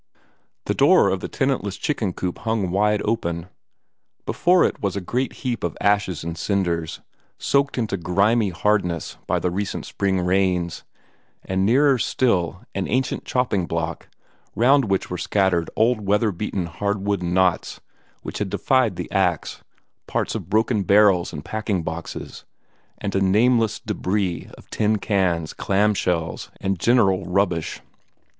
[0.65, 3.49] The door of the tenantless chicken coop hung wide open.
[4.25, 7.01] Before it was a great heap of ashes and cinders,
[7.37, 10.83] soaked into grimy hardness by the recent spring rains,
[11.45, 14.09] and nearer still an ancient chopping block,
[14.55, 17.79] round which were scattered old weather beaten hardwood knots
[18.23, 19.61] which had defied the axe,
[20.07, 22.43] parts of broken barrels and packing boxes,
[22.97, 27.81] and a nameless debris of tin cans, clam shells, and general rubbish.